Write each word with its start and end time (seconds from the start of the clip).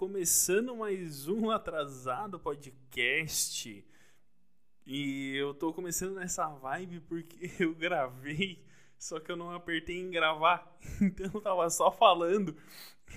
começando 0.00 0.74
mais 0.74 1.28
um 1.28 1.50
atrasado 1.50 2.40
podcast. 2.40 3.86
E 4.86 5.36
eu 5.36 5.52
tô 5.52 5.74
começando 5.74 6.14
nessa 6.14 6.48
vibe 6.48 7.00
porque 7.00 7.50
eu 7.62 7.74
gravei, 7.74 8.64
só 8.98 9.20
que 9.20 9.30
eu 9.30 9.36
não 9.36 9.50
apertei 9.50 9.98
em 9.98 10.10
gravar. 10.10 10.74
Então 11.02 11.30
eu 11.34 11.40
tava 11.42 11.68
só 11.68 11.92
falando. 11.92 12.56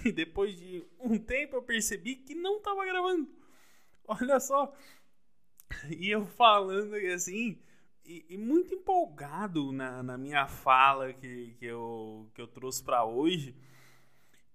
E 0.03 0.11
depois 0.11 0.57
de 0.57 0.83
um 0.99 1.17
tempo 1.17 1.55
eu 1.55 1.63
percebi 1.63 2.17
que 2.17 2.35
não 2.35 2.59
tava 2.59 2.85
gravando. 2.85 3.29
Olha 4.05 4.37
só. 4.41 4.75
E 5.89 6.11
eu 6.11 6.25
falando 6.25 6.95
assim, 7.15 7.61
e, 8.03 8.25
e 8.27 8.37
muito 8.37 8.75
empolgado 8.75 9.71
na, 9.71 10.03
na 10.03 10.17
minha 10.17 10.47
fala 10.47 11.13
que, 11.13 11.55
que, 11.57 11.65
eu, 11.65 12.29
que 12.35 12.41
eu 12.41 12.47
trouxe 12.47 12.83
para 12.83 13.05
hoje. 13.05 13.55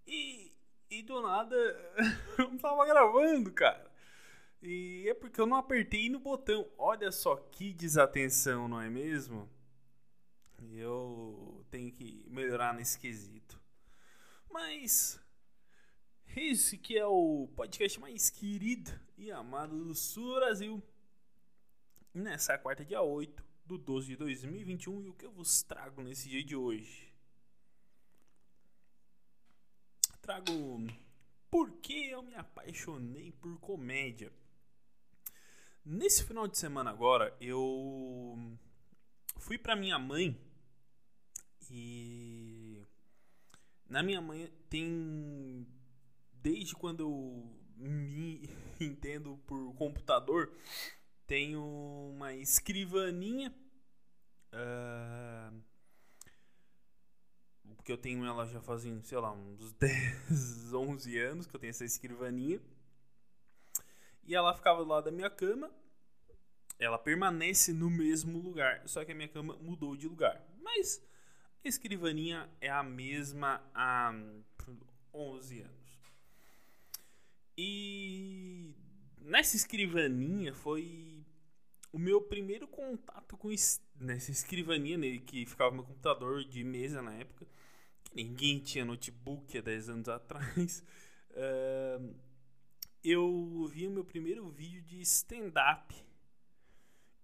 E, 0.06 0.47
e 0.90 1.02
do 1.02 1.20
nada 1.22 1.56
eu 2.38 2.50
não 2.50 2.58
tava 2.58 2.86
gravando, 2.86 3.52
cara. 3.52 3.90
E 4.62 5.06
é 5.08 5.14
porque 5.14 5.40
eu 5.40 5.46
não 5.46 5.56
apertei 5.56 6.08
no 6.08 6.18
botão. 6.18 6.68
Olha 6.76 7.12
só 7.12 7.36
que 7.36 7.72
desatenção, 7.72 8.68
não 8.68 8.80
é 8.80 8.88
mesmo? 8.88 9.48
Eu 10.72 11.64
tenho 11.70 11.92
que 11.92 12.26
melhorar 12.28 12.74
nesse 12.74 12.98
quesito. 12.98 13.60
Mas 14.50 15.20
esse 16.36 16.76
que 16.76 16.96
é 16.96 17.06
o 17.06 17.48
podcast 17.54 18.00
mais 18.00 18.30
querido 18.30 18.90
e 19.16 19.30
amado 19.30 19.84
do 19.84 19.94
Sul 19.94 20.34
Brasil. 20.36 20.82
Nessa 22.12 22.58
quarta, 22.58 22.84
dia 22.84 23.02
8 23.02 23.44
do 23.64 23.78
12 23.78 24.08
de 24.08 24.16
2021, 24.16 25.02
e 25.02 25.08
o 25.08 25.14
que 25.14 25.26
eu 25.26 25.30
vos 25.30 25.62
trago 25.62 26.02
nesse 26.02 26.28
dia 26.28 26.42
de 26.42 26.56
hoje? 26.56 27.07
Trago 30.28 30.86
por 31.50 31.72
que 31.80 32.10
eu 32.10 32.22
me 32.22 32.34
apaixonei 32.34 33.32
por 33.32 33.58
comédia. 33.60 34.30
Nesse 35.82 36.22
final 36.22 36.46
de 36.46 36.58
semana 36.58 36.90
agora, 36.90 37.34
eu 37.40 38.36
fui 39.38 39.56
para 39.56 39.74
minha 39.74 39.98
mãe 39.98 40.38
e 41.70 42.84
na 43.88 44.02
minha 44.02 44.20
mãe 44.20 44.52
tem 44.68 45.66
desde 46.34 46.74
quando 46.74 47.00
eu 47.00 47.56
me 47.74 48.50
entendo 48.78 49.38
por 49.46 49.74
computador, 49.76 50.52
tenho 51.26 51.62
uma 52.12 52.34
escrivaninha 52.34 53.50
uh, 54.52 55.58
porque 57.76 57.92
eu 57.92 57.98
tenho 57.98 58.24
ela 58.24 58.46
já 58.46 58.60
fazem, 58.60 59.02
sei 59.02 59.18
lá, 59.18 59.32
uns 59.32 59.72
10, 59.78 60.72
11 60.72 61.18
anos 61.18 61.46
que 61.46 61.54
eu 61.54 61.60
tenho 61.60 61.70
essa 61.70 61.84
escrivaninha. 61.84 62.60
E 64.24 64.34
ela 64.34 64.54
ficava 64.54 64.82
do 64.82 64.88
lado 64.88 65.04
da 65.04 65.10
minha 65.10 65.30
cama. 65.30 65.70
Ela 66.78 66.98
permanece 66.98 67.72
no 67.72 67.90
mesmo 67.90 68.38
lugar, 68.38 68.86
só 68.86 69.04
que 69.04 69.10
a 69.10 69.14
minha 69.14 69.28
cama 69.28 69.56
mudou 69.56 69.96
de 69.96 70.06
lugar. 70.06 70.40
Mas 70.62 71.02
a 71.64 71.68
escrivaninha 71.68 72.48
é 72.60 72.70
a 72.70 72.82
mesma 72.82 73.60
há 73.74 74.12
11 75.12 75.62
anos. 75.62 75.78
E 77.56 78.72
nessa 79.20 79.56
escrivaninha 79.56 80.54
foi 80.54 81.17
o 81.92 81.98
meu 81.98 82.20
primeiro 82.20 82.66
contato 82.68 83.36
com 83.36 83.48
nessa 83.98 84.30
escrivaninha 84.30 84.98
que 85.20 85.46
ficava 85.46 85.70
no 85.70 85.78
meu 85.78 85.84
computador 85.84 86.44
de 86.44 86.62
mesa 86.62 87.00
na 87.02 87.14
época 87.14 87.46
ninguém 88.14 88.58
tinha 88.58 88.84
notebook 88.84 89.56
há 89.56 89.60
10 89.60 89.88
anos 89.90 90.08
atrás, 90.08 90.84
uh, 91.30 92.14
eu 93.04 93.68
vi 93.72 93.86
o 93.86 93.90
meu 93.90 94.04
primeiro 94.04 94.48
vídeo 94.48 94.82
de 94.82 95.00
stand-up. 95.02 95.94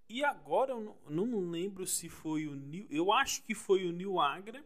E 0.08 0.22
agora 0.22 0.72
eu 0.72 0.80
não, 0.80 1.26
não 1.26 1.50
lembro 1.50 1.86
se 1.86 2.08
foi 2.08 2.46
o 2.46 2.54
Nil. 2.54 2.86
Eu 2.90 3.12
acho 3.12 3.42
que 3.42 3.54
foi 3.54 3.86
o 3.86 3.92
Nil 3.92 4.20
Agra 4.20 4.62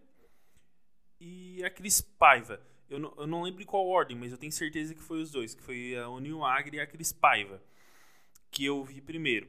e 1.20 1.64
a 1.64 1.70
Cris 1.70 2.00
Paiva. 2.00 2.60
Eu 2.90 2.98
não, 2.98 3.14
eu 3.16 3.26
não 3.26 3.42
lembro 3.42 3.62
em 3.62 3.66
qual 3.66 3.86
ordem, 3.86 4.16
mas 4.16 4.32
eu 4.32 4.38
tenho 4.38 4.52
certeza 4.52 4.94
que 4.94 5.02
foi 5.02 5.22
os 5.22 5.30
dois. 5.30 5.54
Que 5.54 5.62
foi 5.62 5.96
o 5.96 6.18
Nil 6.18 6.44
Agra 6.44 6.76
e 6.76 6.80
a 6.80 6.86
Cris 6.86 7.12
Paiva. 7.12 7.62
Que 8.50 8.64
eu 8.64 8.84
vi 8.84 9.00
primeiro. 9.00 9.48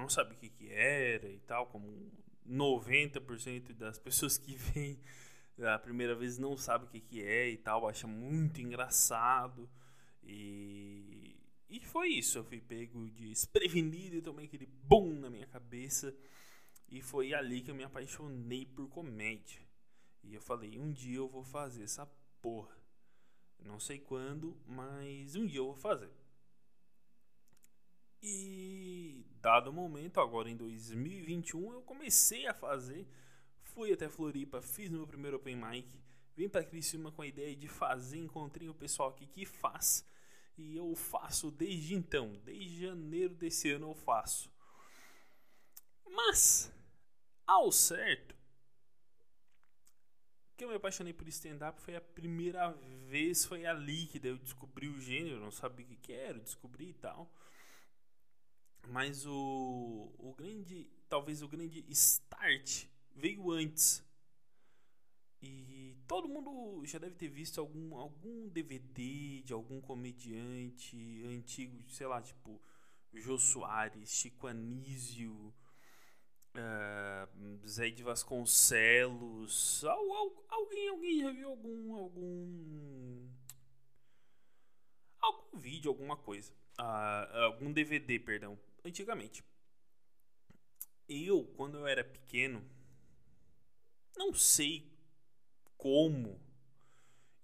Não 0.00 0.08
sabia 0.08 0.36
o 0.36 0.40
que, 0.40 0.48
que 0.48 0.70
era 0.70 1.28
e 1.28 1.40
tal, 1.40 1.66
como 1.66 2.10
90% 2.48 3.74
das 3.74 3.98
pessoas 3.98 4.38
que 4.38 4.54
vêm 4.72 4.98
a 5.62 5.78
primeira 5.78 6.14
vez 6.14 6.38
não 6.38 6.56
sabe 6.56 6.84
o 6.84 6.88
que, 6.88 7.00
que 7.00 7.22
é 7.22 7.48
e 7.50 7.56
tal, 7.56 7.86
acha 7.86 8.06
muito 8.06 8.60
engraçado. 8.60 9.68
E, 10.22 11.36
e 11.68 11.80
foi 11.80 12.08
isso. 12.08 12.38
Eu 12.38 12.44
fui 12.44 12.60
pego 12.60 13.08
de 13.10 13.28
desprevenido 13.28 14.16
e 14.16 14.22
tomei 14.22 14.46
aquele 14.46 14.66
bum 14.66 15.12
na 15.12 15.28
minha 15.28 15.46
cabeça. 15.46 16.14
E 16.88 17.00
foi 17.00 17.34
ali 17.34 17.60
que 17.60 17.70
eu 17.70 17.74
me 17.74 17.84
apaixonei 17.84 18.66
por 18.66 18.88
comédia. 18.88 19.60
E 20.22 20.34
eu 20.34 20.40
falei: 20.40 20.78
um 20.78 20.92
dia 20.92 21.18
eu 21.18 21.28
vou 21.28 21.44
fazer 21.44 21.82
essa 21.82 22.06
porra. 22.40 22.76
Não 23.58 23.78
sei 23.78 23.98
quando, 23.98 24.56
mas 24.66 25.36
um 25.36 25.46
dia 25.46 25.58
eu 25.58 25.66
vou 25.66 25.76
fazer. 25.76 26.10
E 28.22 28.89
dado 29.40 29.72
momento, 29.72 30.20
agora 30.20 30.48
em 30.50 30.56
2021, 30.56 31.72
eu 31.72 31.82
comecei 31.82 32.46
a 32.46 32.54
fazer. 32.54 33.06
Fui 33.62 33.92
até 33.92 34.08
Floripa, 34.08 34.60
fiz 34.60 34.90
meu 34.90 35.06
primeiro 35.06 35.36
open 35.36 35.56
mic. 35.56 35.88
Vim 36.36 36.48
para 36.48 36.64
Criciúma 36.64 37.12
com 37.12 37.22
a 37.22 37.26
ideia 37.26 37.54
de 37.54 37.68
fazer, 37.68 38.18
encontrei 38.18 38.68
o 38.68 38.74
pessoal 38.74 39.10
aqui 39.10 39.26
que 39.26 39.44
faz. 39.44 40.04
E 40.56 40.76
eu 40.76 40.94
faço 40.94 41.50
desde 41.50 41.94
então, 41.94 42.38
desde 42.44 42.86
janeiro 42.86 43.34
desse 43.34 43.70
ano 43.70 43.90
eu 43.90 43.94
faço. 43.94 44.52
Mas, 46.06 46.72
ao 47.46 47.70
certo, 47.72 48.34
que 50.56 50.64
eu 50.64 50.68
me 50.68 50.74
apaixonei 50.74 51.14
por 51.14 51.26
stand-up 51.28 51.80
foi 51.80 51.96
a 51.96 52.00
primeira 52.02 52.72
vez, 53.08 53.46
foi 53.46 53.64
ali 53.64 54.06
que 54.06 54.20
eu 54.26 54.36
descobri 54.36 54.88
o 54.88 55.00
gênero, 55.00 55.40
não 55.40 55.50
sabia 55.50 55.86
o 55.86 55.96
que 55.96 56.12
era, 56.12 56.38
descobri 56.38 56.90
e 56.90 56.94
tal. 56.94 57.32
Mas 58.88 59.24
o, 59.26 60.12
o 60.18 60.34
grande, 60.36 60.90
talvez 61.08 61.42
o 61.42 61.48
grande 61.48 61.84
start 61.90 62.86
veio 63.14 63.50
antes. 63.50 64.04
E 65.42 65.96
todo 66.06 66.28
mundo 66.28 66.84
já 66.84 66.98
deve 66.98 67.14
ter 67.14 67.28
visto 67.28 67.60
algum, 67.60 67.94
algum 67.96 68.48
DVD 68.48 69.42
de 69.42 69.52
algum 69.52 69.80
comediante 69.80 71.22
antigo, 71.24 71.82
sei 71.88 72.06
lá, 72.06 72.20
tipo 72.20 72.60
Jô 73.14 73.38
Soares, 73.38 74.10
Chico 74.10 74.46
Anísio, 74.46 75.54
uh, 76.54 77.66
Zé 77.66 77.90
de 77.90 78.02
Vasconcelos. 78.02 79.84
alguém, 80.48 80.88
alguém 80.88 81.20
já 81.20 81.30
viu 81.30 81.48
algum, 81.48 81.94
algum, 81.94 83.28
algum 85.20 85.58
vídeo, 85.58 85.90
alguma 85.90 86.16
coisa. 86.16 86.52
Algum 86.76 87.72
DVD, 87.72 88.18
perdão, 88.18 88.58
antigamente. 88.84 89.44
Eu, 91.08 91.44
quando 91.56 91.78
eu 91.78 91.86
era 91.86 92.04
pequeno, 92.04 92.64
não 94.16 94.32
sei 94.32 94.90
como 95.76 96.40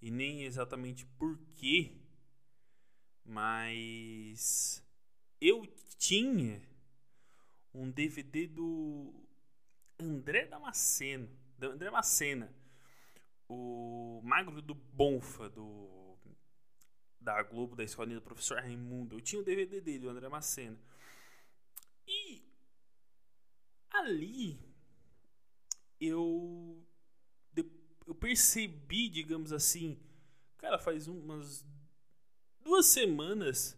e 0.00 0.10
nem 0.10 0.44
exatamente 0.44 1.04
porquê, 1.18 1.96
mas 3.24 4.82
eu 5.40 5.66
tinha 5.98 6.62
um 7.74 7.90
DVD 7.90 8.46
do 8.46 9.12
André 9.98 10.46
Damasceno, 10.46 11.28
do 11.58 11.70
André 11.70 11.90
Macena, 11.90 12.54
o 13.48 14.20
Magro 14.22 14.60
do 14.62 14.74
Bonfa, 14.74 15.48
do 15.48 15.95
da 17.26 17.42
Globo, 17.42 17.74
da 17.74 17.82
escolinha 17.82 18.20
do 18.20 18.22
professor 18.22 18.58
Raimundo. 18.58 19.16
Eu 19.16 19.20
tinha 19.20 19.42
o 19.42 19.44
DVD 19.44 19.80
dele, 19.80 19.98
do 19.98 20.08
André 20.08 20.28
Macena. 20.28 20.78
E 22.06 22.40
ali 23.90 24.56
eu 26.00 26.80
eu 28.06 28.14
percebi, 28.14 29.08
digamos 29.08 29.52
assim, 29.52 30.00
cara, 30.58 30.78
faz 30.78 31.08
umas 31.08 31.66
duas 32.60 32.86
semanas 32.86 33.76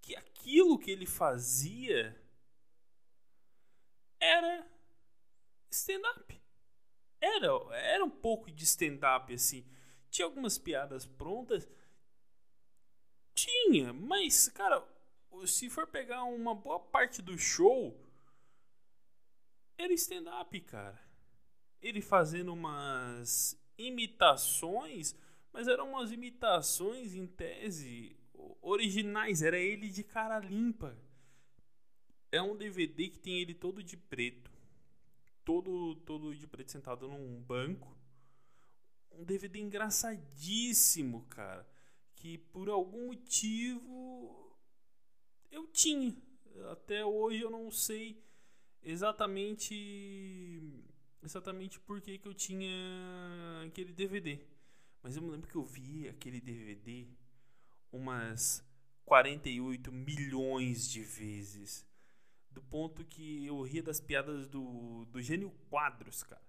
que 0.00 0.16
aquilo 0.16 0.78
que 0.78 0.90
ele 0.90 1.04
fazia 1.04 2.18
era 4.18 4.66
stand-up. 5.70 6.40
Era, 7.20 7.48
era 7.74 8.02
um 8.02 8.10
pouco 8.10 8.50
de 8.50 8.64
stand-up, 8.64 9.34
assim. 9.34 9.66
Tinha 10.08 10.24
algumas 10.24 10.56
piadas 10.56 11.04
prontas. 11.04 11.68
Tinha, 13.40 13.90
mas, 13.94 14.48
cara, 14.48 14.86
se 15.46 15.70
for 15.70 15.86
pegar 15.86 16.24
uma 16.24 16.54
boa 16.54 16.78
parte 16.78 17.22
do 17.22 17.38
show, 17.38 17.98
era 19.78 19.94
stand-up, 19.94 20.60
cara. 20.60 21.00
Ele 21.80 22.02
fazendo 22.02 22.52
umas 22.52 23.58
imitações, 23.78 25.16
Mas 25.52 25.66
eram 25.66 25.88
umas 25.90 26.12
imitações, 26.12 27.14
em 27.14 27.26
tese, 27.26 28.14
originais. 28.60 29.42
Era 29.42 29.58
ele 29.58 29.88
de 29.88 30.04
cara 30.04 30.38
limpa. 30.38 30.96
É 32.30 32.42
um 32.42 32.54
DVD 32.54 33.08
que 33.08 33.18
tem 33.18 33.40
ele 33.40 33.54
todo 33.54 33.82
de 33.82 33.96
preto. 33.96 34.52
Todo, 35.44 35.96
todo 35.96 36.34
de 36.34 36.46
preto 36.46 36.70
sentado 36.70 37.08
num 37.08 37.40
banco. 37.40 37.96
Um 39.10 39.24
DVD 39.24 39.58
engraçadíssimo, 39.58 41.24
cara. 41.30 41.66
Que 42.20 42.36
por 42.36 42.68
algum 42.68 43.06
motivo 43.06 44.54
eu 45.50 45.66
tinha. 45.68 46.14
Até 46.70 47.02
hoje 47.02 47.40
eu 47.40 47.50
não 47.50 47.70
sei 47.70 48.22
exatamente 48.82 49.74
exatamente 51.22 51.80
por 51.80 51.98
que, 52.02 52.18
que 52.18 52.28
eu 52.28 52.34
tinha 52.34 52.70
aquele 53.66 53.94
DVD. 53.94 54.38
Mas 55.02 55.16
eu 55.16 55.22
me 55.22 55.30
lembro 55.30 55.48
que 55.48 55.56
eu 55.56 55.64
vi 55.64 56.10
aquele 56.10 56.42
DVD 56.42 57.08
umas 57.90 58.62
48 59.06 59.90
milhões 59.90 60.90
de 60.90 61.02
vezes. 61.02 61.86
Do 62.50 62.60
ponto 62.60 63.02
que 63.02 63.46
eu 63.46 63.62
ria 63.62 63.82
das 63.82 63.98
piadas 63.98 64.46
do, 64.46 65.06
do 65.06 65.22
Gênio 65.22 65.50
Quadros, 65.70 66.22
cara. 66.22 66.44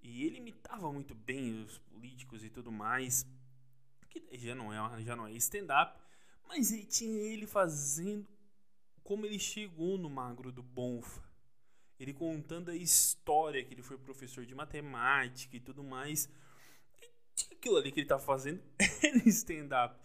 E 0.00 0.24
ele 0.24 0.38
imitava 0.38 0.90
muito 0.90 1.14
bem 1.14 1.62
os 1.62 1.76
políticos 1.76 2.42
e 2.42 2.48
tudo 2.48 2.72
mais. 2.72 3.26
Que 4.08 4.38
já 4.38 4.54
não 4.54 4.72
é, 4.72 5.02
já 5.02 5.16
não 5.16 5.26
é 5.26 5.32
stand-up. 5.32 5.98
Mas 6.46 6.72
aí 6.72 6.84
tinha 6.84 7.18
ele 7.18 7.46
fazendo 7.46 8.26
como 9.02 9.26
ele 9.26 9.38
chegou 9.38 9.96
no 9.98 10.10
Magro 10.10 10.50
do 10.52 10.62
Bonfa. 10.62 11.22
Ele 11.98 12.12
contando 12.12 12.70
a 12.70 12.76
história 12.76 13.64
que 13.64 13.74
ele 13.74 13.82
foi 13.82 13.98
professor 13.98 14.46
de 14.46 14.54
matemática 14.54 15.56
e 15.56 15.60
tudo 15.60 15.82
mais. 15.82 16.28
E 17.50 17.54
aquilo 17.54 17.76
ali 17.76 17.90
que 17.90 18.00
ele 18.00 18.04
estava 18.04 18.22
fazendo 18.22 18.62
era 19.02 19.28
stand-up. 19.28 19.98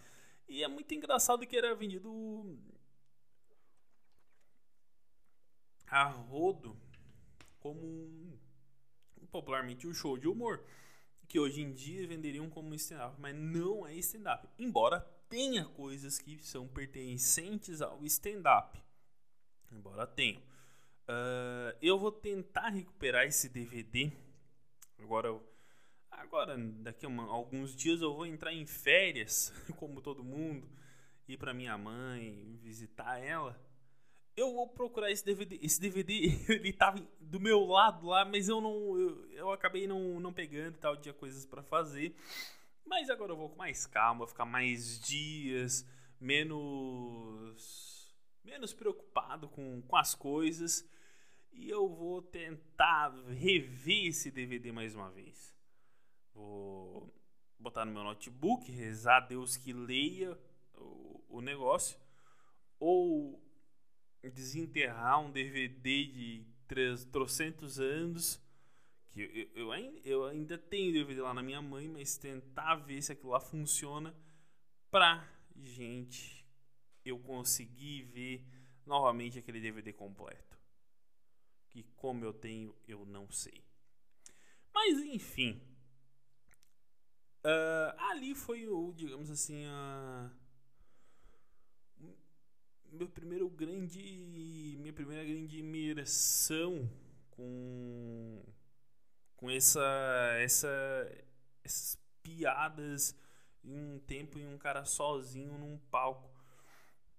E 0.48 0.62
é 0.62 0.68
muito 0.68 0.92
engraçado 0.94 1.46
que 1.46 1.56
era 1.56 1.74
vendido 1.74 2.58
a 5.86 6.04
rodo 6.04 6.76
como 7.60 8.38
popularmente 9.30 9.86
um 9.86 9.94
show 9.94 10.18
de 10.18 10.28
humor. 10.28 10.64
Que 11.28 11.38
hoje 11.38 11.62
em 11.62 11.72
dia 11.72 12.06
venderiam 12.06 12.48
como 12.48 12.74
stand-up, 12.74 13.20
mas 13.20 13.34
não 13.34 13.86
é 13.86 13.94
stand-up. 13.96 14.48
Embora 14.58 15.00
tenha 15.28 15.64
coisas 15.64 16.18
que 16.18 16.38
são 16.38 16.68
pertencentes 16.68 17.80
ao 17.80 18.04
stand-up. 18.04 18.78
Embora 19.72 20.06
tenham. 20.06 20.40
Uh, 21.08 21.76
eu 21.82 21.98
vou 21.98 22.12
tentar 22.12 22.68
recuperar 22.68 23.26
esse 23.26 23.48
DVD. 23.48 24.10
Agora, 24.98 25.38
agora 26.10 26.56
daqui 26.56 27.04
a 27.04 27.08
uma, 27.08 27.24
alguns 27.24 27.74
dias 27.74 28.00
eu 28.00 28.14
vou 28.14 28.26
entrar 28.26 28.52
em 28.52 28.64
férias, 28.64 29.52
como 29.76 30.00
todo 30.00 30.24
mundo, 30.24 30.66
ir 31.28 31.36
para 31.36 31.52
minha 31.52 31.76
mãe, 31.76 32.58
visitar 32.62 33.18
ela. 33.18 33.58
Eu 34.36 34.52
vou 34.52 34.68
procurar 34.68 35.10
esse 35.10 35.24
DVD. 35.24 35.58
Esse 35.62 35.80
DVD 35.80 36.12
ele 36.52 36.72
tava 36.72 37.00
do 37.20 37.38
meu 37.38 37.64
lado 37.64 38.06
lá, 38.06 38.24
mas 38.24 38.48
eu 38.48 38.60
não 38.60 38.98
eu, 38.98 39.30
eu 39.32 39.52
acabei 39.52 39.86
não, 39.86 40.18
não 40.20 40.32
pegando 40.32 40.78
tal, 40.78 40.96
tinha 40.96 41.14
coisas 41.14 41.44
para 41.46 41.62
fazer. 41.62 42.14
Mas 42.84 43.08
agora 43.08 43.32
eu 43.32 43.36
vou 43.36 43.48
com 43.48 43.56
mais 43.56 43.86
calma, 43.86 44.26
ficar 44.26 44.44
mais 44.44 44.98
dias, 45.00 45.86
menos 46.20 48.14
menos 48.44 48.74
preocupado 48.74 49.48
com, 49.48 49.80
com 49.82 49.96
as 49.96 50.14
coisas 50.14 50.86
e 51.54 51.70
eu 51.70 51.88
vou 51.88 52.20
tentar 52.20 53.14
rever 53.28 54.06
esse 54.06 54.30
DVD 54.30 54.72
mais 54.72 54.94
uma 54.94 55.10
vez. 55.10 55.54
Vou 56.34 57.12
botar 57.58 57.84
no 57.84 57.92
meu 57.92 58.02
notebook, 58.02 58.70
rezar 58.70 59.18
a 59.18 59.20
Deus 59.20 59.56
que 59.56 59.72
leia 59.72 60.36
o, 60.74 61.24
o 61.28 61.40
negócio, 61.40 61.98
ou 62.78 63.40
desenterrar 64.30 65.20
um 65.20 65.30
DVD 65.30 66.06
de 66.06 66.46
trocentos 67.10 67.78
anos. 67.78 68.40
Que 69.10 69.50
eu, 69.54 69.72
eu, 69.72 70.00
eu 70.04 70.24
ainda 70.24 70.58
tenho 70.58 70.92
DVD 70.92 71.20
lá 71.20 71.32
na 71.32 71.42
minha 71.42 71.62
mãe, 71.62 71.88
mas 71.88 72.16
tentar 72.16 72.76
ver 72.76 73.00
se 73.02 73.12
aquilo 73.12 73.30
lá 73.30 73.40
funciona 73.40 74.14
pra 74.90 75.28
gente 75.56 76.44
eu 77.04 77.18
conseguir 77.18 78.02
ver 78.02 78.44
novamente 78.86 79.38
aquele 79.38 79.60
DVD 79.60 79.92
completo 79.92 80.54
que 81.74 81.82
como 81.96 82.24
eu 82.24 82.32
tenho, 82.32 82.72
eu 82.86 83.04
não 83.04 83.28
sei. 83.32 83.64
Mas 84.72 84.96
enfim. 85.00 85.60
Uh, 87.44 87.98
ali 88.10 88.32
foi 88.32 88.68
o, 88.68 88.92
digamos 88.92 89.28
assim, 89.28 89.64
a. 89.66 90.30
Meu 92.94 93.08
primeiro 93.08 93.48
grande. 93.50 94.76
Minha 94.78 94.92
primeira 94.92 95.24
grande 95.24 95.58
imersão 95.58 96.88
com. 97.30 98.40
Com 99.36 99.50
essa. 99.50 99.82
essa 100.38 100.66
essas 101.64 101.98
piadas 102.22 103.16
em 103.64 103.74
um 103.74 103.98
tempo 103.98 104.38
em 104.38 104.46
um 104.46 104.56
cara 104.56 104.84
sozinho 104.84 105.58
num 105.58 105.76
palco. 105.90 106.30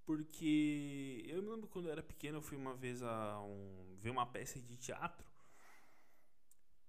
Porque 0.05 1.25
eu 1.27 1.41
me 1.41 1.49
lembro 1.49 1.67
quando 1.67 1.87
eu 1.87 1.91
era 1.91 2.03
pequeno, 2.03 2.37
eu 2.37 2.41
fui 2.41 2.57
uma 2.57 2.73
vez 2.75 3.01
a 3.03 3.41
um, 3.41 3.97
ver 3.99 4.11
uma 4.11 4.25
peça 4.25 4.61
de 4.61 4.77
teatro. 4.77 5.27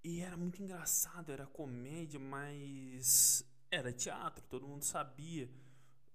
E 0.05 0.21
era 0.21 0.37
muito 0.37 0.63
engraçado, 0.63 1.33
era 1.33 1.47
comédia, 1.47 2.21
mas 2.21 3.45
era 3.69 3.93
teatro, 3.93 4.45
todo 4.49 4.69
mundo 4.69 4.85
sabia 4.85 5.51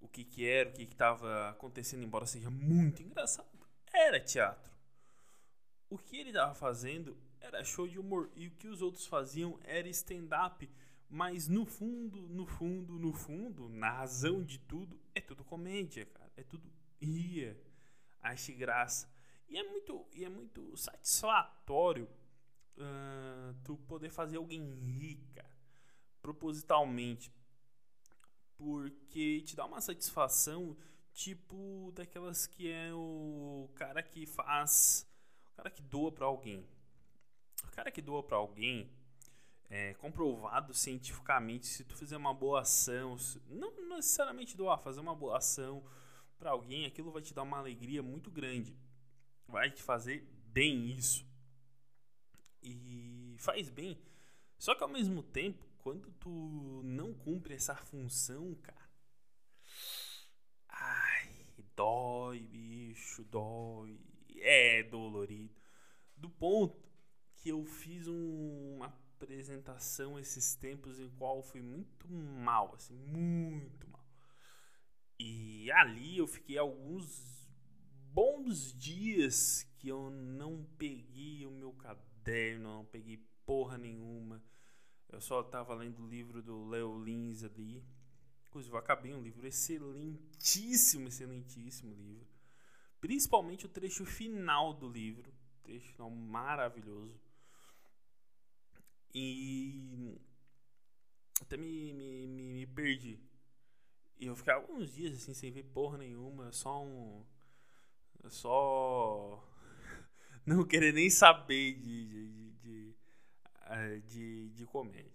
o 0.01 0.07
que, 0.07 0.23
que 0.23 0.45
era, 0.45 0.69
o 0.69 0.73
que 0.73 0.83
estava 0.83 1.49
acontecendo, 1.49 2.03
embora 2.03 2.25
seja 2.25 2.49
muito 2.49 3.01
engraçado. 3.01 3.47
Era 3.93 4.19
teatro. 4.19 4.71
O 5.89 5.97
que 5.97 6.17
ele 6.17 6.29
estava 6.29 6.53
fazendo 6.55 7.17
era 7.39 7.63
show 7.63 7.87
de 7.87 7.99
humor 7.99 8.29
e 8.35 8.47
o 8.47 8.51
que 8.51 8.67
os 8.67 8.81
outros 8.81 9.05
faziam 9.05 9.59
era 9.63 9.87
stand-up. 9.89 10.69
Mas 11.09 11.47
no 11.47 11.65
fundo, 11.65 12.21
no 12.29 12.45
fundo, 12.45 12.97
no 12.97 13.13
fundo, 13.13 13.69
na 13.69 13.91
razão 13.91 14.43
de 14.43 14.57
tudo, 14.59 14.99
é 15.13 15.19
tudo 15.19 15.43
comédia, 15.43 16.05
cara. 16.05 16.31
É 16.37 16.43
tudo 16.43 16.71
ria, 17.01 17.59
ache 18.21 18.53
graça. 18.53 19.09
E 19.49 19.57
é 19.57 19.63
muito, 19.63 20.05
e 20.13 20.23
é 20.23 20.29
muito 20.29 20.75
satisfatório 20.77 22.07
uh, 22.77 23.53
tu 23.65 23.75
poder 23.79 24.09
fazer 24.09 24.37
alguém 24.37 24.73
rica 24.79 25.45
propositalmente. 26.21 27.31
Porque 28.61 29.41
te 29.41 29.55
dá 29.55 29.65
uma 29.65 29.81
satisfação 29.81 30.77
tipo 31.11 31.91
daquelas 31.95 32.45
que 32.45 32.69
é 32.71 32.93
o 32.93 33.67
cara 33.73 34.03
que 34.03 34.27
faz. 34.27 35.09
O 35.51 35.55
cara 35.55 35.71
que 35.71 35.81
doa 35.81 36.11
para 36.11 36.27
alguém. 36.27 36.63
O 37.63 37.71
cara 37.71 37.89
que 37.89 38.03
doa 38.03 38.21
para 38.21 38.37
alguém 38.37 38.87
é 39.67 39.95
comprovado 39.95 40.75
cientificamente 40.75 41.65
se 41.65 41.83
tu 41.83 41.95
fizer 41.95 42.17
uma 42.17 42.35
boa 42.35 42.61
ação, 42.61 43.17
não 43.47 43.71
necessariamente 43.95 44.55
doar, 44.55 44.77
fazer 44.77 44.99
uma 44.99 45.15
boa 45.15 45.37
ação 45.37 45.83
para 46.37 46.51
alguém, 46.51 46.85
aquilo 46.85 47.11
vai 47.11 47.23
te 47.23 47.33
dar 47.33 47.41
uma 47.41 47.57
alegria 47.57 48.03
muito 48.03 48.29
grande. 48.29 48.77
Vai 49.47 49.71
te 49.71 49.81
fazer 49.81 50.23
bem 50.45 50.85
isso. 50.91 51.25
E 52.61 53.35
faz 53.39 53.71
bem. 53.71 53.97
Só 54.59 54.75
que 54.75 54.83
ao 54.83 54.89
mesmo 54.89 55.23
tempo, 55.23 55.70
quando 55.81 56.11
tu 56.13 56.81
não 56.83 57.13
cumpre 57.13 57.53
essa 57.53 57.75
função, 57.75 58.55
cara. 58.55 58.89
Ai, 60.69 61.45
dói, 61.75 62.39
bicho, 62.39 63.23
dói. 63.25 63.99
É 64.37 64.83
dolorido. 64.83 65.55
Do 66.15 66.29
ponto 66.29 66.81
que 67.35 67.49
eu 67.49 67.65
fiz 67.65 68.07
um, 68.07 68.75
uma 68.75 68.87
apresentação 68.87 70.19
esses 70.19 70.55
tempos 70.55 70.99
em 70.99 71.09
qual 71.09 71.41
fui 71.43 71.61
muito 71.61 72.07
mal, 72.09 72.73
assim, 72.75 72.95
muito 72.95 73.87
mal. 73.89 74.05
E 75.19 75.71
ali 75.71 76.17
eu 76.17 76.27
fiquei 76.27 76.57
alguns 76.57 77.47
bons 78.11 78.73
dias 78.73 79.63
que 79.77 79.87
eu 79.87 80.09
não 80.09 80.63
peguei 80.77 81.45
o 81.45 81.51
meu 81.51 81.73
caderno, 81.73 82.77
não 82.77 82.85
peguei 82.85 83.17
porra 83.45 83.77
nenhuma. 83.77 84.43
Eu 85.11 85.21
só 85.21 85.43
tava 85.43 85.73
lendo 85.73 86.03
o 86.03 86.07
livro 86.07 86.41
do 86.41 86.67
Léo 86.69 87.03
Lins 87.03 87.43
ali. 87.43 87.83
Inclusive, 88.47 88.73
eu 88.73 88.79
acabei 88.79 89.13
um 89.13 89.21
livro 89.21 89.45
excelentíssimo, 89.45 91.07
excelentíssimo 91.07 91.93
livro. 91.93 92.27
Principalmente 92.99 93.65
o 93.65 93.69
trecho 93.69 94.05
final 94.05 94.73
do 94.73 94.89
livro. 94.89 95.33
Trecho 95.63 95.91
final 95.93 96.09
maravilhoso. 96.09 97.19
E 99.13 100.17
até 101.41 101.57
me, 101.57 101.93
me, 101.93 102.27
me, 102.27 102.43
me 102.43 102.67
perdi 102.67 103.19
e 104.21 104.27
eu 104.27 104.35
ficava 104.35 104.61
alguns 104.61 104.93
dias 104.93 105.15
assim, 105.15 105.33
sem 105.33 105.51
ver 105.51 105.63
porra 105.63 105.97
nenhuma, 105.97 106.51
só 106.51 106.85
um. 106.85 107.25
Só. 108.29 109.43
Não 110.45 110.63
querer 110.63 110.93
nem 110.93 111.09
saber 111.09 111.73
de, 111.79 112.05
de, 112.05 112.29
de, 112.29 112.50
de, 114.07 114.49
de 114.49 114.65
comédia. 114.65 115.11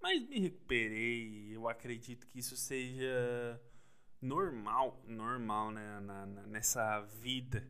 Mas 0.00 0.22
me 0.28 0.38
recuperei, 0.38 1.54
eu 1.54 1.68
acredito 1.68 2.26
que 2.26 2.38
isso 2.38 2.56
seja 2.56 3.60
normal, 4.20 5.02
normal, 5.06 5.70
né, 5.70 6.00
na, 6.00 6.26
na, 6.26 6.42
nessa 6.46 7.00
vida. 7.00 7.66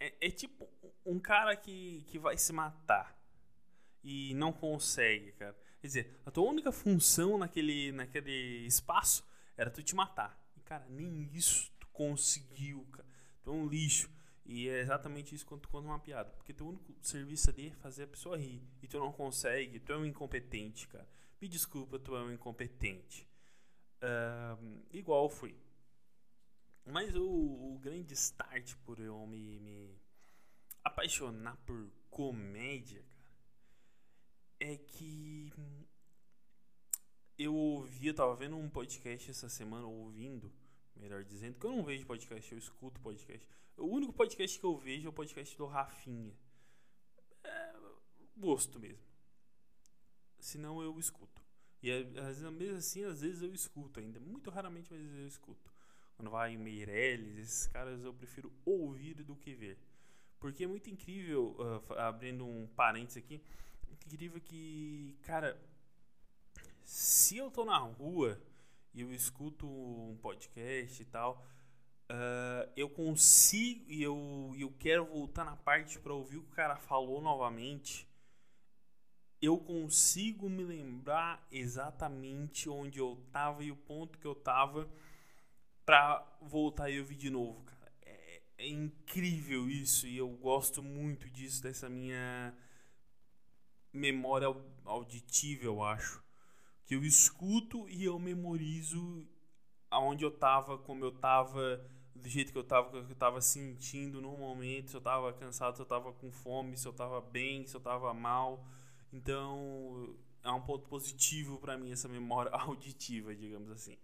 É, 0.00 0.14
é, 0.20 0.30
tipo 0.30 0.68
um 1.04 1.18
cara 1.18 1.56
que, 1.56 2.04
que 2.06 2.18
vai 2.18 2.36
se 2.36 2.52
matar 2.52 3.18
e 4.02 4.32
não 4.34 4.52
consegue, 4.52 5.32
cara. 5.32 5.56
Quer 5.80 5.86
dizer, 5.86 6.20
a 6.24 6.30
tua 6.30 6.48
única 6.48 6.72
função 6.72 7.38
naquele, 7.38 7.92
naquele 7.92 8.66
espaço 8.66 9.24
era 9.56 9.70
tu 9.70 9.82
te 9.82 9.94
matar. 9.94 10.38
E, 10.56 10.60
cara, 10.60 10.86
nem 10.88 11.30
isso 11.34 11.72
tu 11.78 11.86
conseguiu, 11.88 12.86
cara. 12.92 13.08
Tu 13.42 13.50
é 13.50 13.52
um 13.52 13.66
lixo. 13.66 14.10
E 14.48 14.66
é 14.66 14.80
exatamente 14.80 15.34
isso 15.34 15.44
quando 15.44 15.86
uma 15.86 15.98
piada. 15.98 16.30
Porque 16.30 16.54
teu 16.54 16.68
único 16.68 16.94
serviço 17.02 17.50
ali 17.50 17.68
é 17.68 17.74
fazer 17.74 18.04
a 18.04 18.08
pessoa 18.08 18.38
rir. 18.38 18.62
E 18.82 18.88
tu 18.88 18.98
não 18.98 19.12
consegue, 19.12 19.78
tu 19.78 19.92
é 19.92 19.98
um 19.98 20.06
incompetente, 20.06 20.88
cara. 20.88 21.06
Me 21.38 21.46
desculpa, 21.46 21.98
tu 21.98 22.16
é 22.16 22.22
um 22.22 22.32
incompetente. 22.32 23.28
Igual 24.90 25.28
fui. 25.28 25.54
Mas 26.86 27.14
o, 27.14 27.26
o, 27.26 27.78
grande 27.78 28.14
start 28.14 28.74
por 28.86 28.98
eu 28.98 29.26
me, 29.26 29.60
me 29.60 29.94
apaixonar 30.82 31.54
por 31.66 31.90
comédia, 32.08 33.02
cara, 33.02 34.72
é 34.72 34.76
que 34.78 35.52
eu 37.38 37.54
ouvi, 37.54 38.06
eu 38.06 38.14
tava 38.14 38.34
vendo 38.34 38.56
um 38.56 38.70
podcast 38.70 39.30
essa 39.30 39.50
semana, 39.50 39.86
ouvindo, 39.86 40.50
melhor 40.96 41.22
dizendo, 41.22 41.58
que 41.58 41.66
eu 41.66 41.72
não 41.72 41.84
vejo 41.84 42.06
podcast, 42.06 42.50
eu 42.50 42.58
escuto 42.58 42.98
podcast. 43.02 43.46
O 43.78 43.86
único 43.86 44.12
podcast 44.12 44.58
que 44.58 44.64
eu 44.64 44.76
vejo 44.76 45.06
é 45.06 45.10
o 45.10 45.12
podcast 45.12 45.56
do 45.56 45.66
Rafinha. 45.66 46.34
É 47.44 47.72
gosto 48.36 48.78
mesmo. 48.78 49.06
Senão 50.38 50.82
eu 50.82 50.98
escuto. 50.98 51.42
E 51.82 51.90
às 51.92 52.38
vezes, 52.38 52.52
mesmo 52.52 52.76
assim, 52.76 53.04
às 53.04 53.20
vezes 53.20 53.42
eu 53.42 53.52
escuto 53.54 54.00
ainda. 54.00 54.18
Muito 54.18 54.50
raramente, 54.50 54.92
mas 54.92 55.00
eu 55.00 55.26
escuto. 55.26 55.72
Quando 56.16 56.30
vai 56.30 56.56
Meirelles, 56.56 57.38
esses 57.38 57.66
caras 57.68 58.02
eu 58.04 58.12
prefiro 58.12 58.52
ouvir 58.64 59.22
do 59.22 59.36
que 59.36 59.54
ver. 59.54 59.78
Porque 60.40 60.64
é 60.64 60.66
muito 60.66 60.90
incrível, 60.90 61.56
uh, 61.58 61.92
abrindo 61.94 62.46
um 62.46 62.66
parênteses 62.68 63.16
aqui, 63.16 63.42
incrível 63.88 64.40
que, 64.40 65.16
cara, 65.22 65.60
se 66.82 67.36
eu 67.36 67.50
tô 67.50 67.64
na 67.64 67.78
rua 67.78 68.40
e 68.94 69.00
eu 69.00 69.12
escuto 69.12 69.66
um 69.66 70.16
podcast 70.20 71.00
e 71.00 71.04
tal, 71.04 71.44
uh, 72.10 72.70
eu 72.76 72.88
consigo 72.88 73.84
e 73.88 74.02
eu, 74.02 74.54
eu 74.58 74.72
quero 74.78 75.06
voltar 75.06 75.44
na 75.44 75.56
parte 75.56 75.98
para 75.98 76.12
ouvir 76.12 76.38
o 76.38 76.42
que 76.42 76.52
o 76.52 76.56
cara 76.56 76.76
falou 76.76 77.20
novamente 77.20 78.08
eu 79.40 79.56
consigo 79.56 80.48
me 80.48 80.64
lembrar 80.64 81.46
exatamente 81.50 82.68
onde 82.68 82.98
eu 82.98 83.16
tava 83.32 83.62
e 83.62 83.70
o 83.70 83.76
ponto 83.76 84.18
que 84.18 84.26
eu 84.26 84.34
tava 84.34 84.90
para 85.84 86.26
voltar 86.42 86.90
e 86.90 86.98
ouvir 86.98 87.14
de 87.14 87.30
novo, 87.30 87.62
cara. 87.62 87.92
É, 88.02 88.42
é, 88.58 88.68
incrível 88.68 89.70
isso 89.70 90.06
e 90.06 90.16
eu 90.16 90.28
gosto 90.28 90.82
muito 90.82 91.30
disso, 91.30 91.62
dessa 91.62 91.88
minha 91.88 92.52
memória 93.92 94.48
auditiva, 94.84 95.64
eu 95.64 95.82
acho. 95.84 96.22
Que 96.84 96.96
eu 96.96 97.04
escuto 97.04 97.88
e 97.88 98.04
eu 98.04 98.18
memorizo 98.18 99.24
aonde 99.90 100.24
eu 100.24 100.30
tava, 100.30 100.76
como 100.78 101.04
eu 101.04 101.12
tava, 101.12 101.80
do 102.22 102.28
jeito 102.28 102.52
que 102.52 102.58
eu 102.58 102.64
tava, 102.64 103.04
que 103.04 103.12
eu 103.12 103.16
tava 103.16 103.40
sentindo 103.40 104.20
no 104.20 104.36
momento, 104.36 104.90
se 104.90 104.96
eu 104.96 105.00
tava 105.00 105.32
cansado, 105.32 105.76
se 105.76 105.82
eu 105.82 105.86
tava 105.86 106.12
com 106.12 106.30
fome, 106.30 106.76
se 106.76 106.86
eu 106.86 106.92
tava 106.92 107.20
bem, 107.20 107.66
se 107.66 107.74
eu 107.74 107.80
tava 107.80 108.12
mal 108.12 108.64
então, 109.12 110.14
é 110.42 110.50
um 110.50 110.60
ponto 110.60 110.88
positivo 110.88 111.58
para 111.58 111.76
mim 111.76 111.92
essa 111.92 112.08
memória 112.08 112.50
auditiva, 112.54 113.34
digamos 113.34 113.70
assim. 113.70 113.96